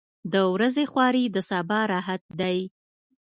[0.33, 2.57] •د ورځې خواري د سبا راحت دی.